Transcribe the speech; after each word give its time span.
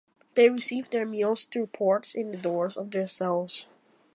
They 0.33 0.49
receive 0.49 0.89
their 0.89 1.05
meals 1.05 1.45
through 1.45 1.67
ports 1.67 2.15
in 2.15 2.31
the 2.31 2.37
doors 2.37 2.75
of 2.75 2.89
their 2.89 3.05
cells. 3.05 3.67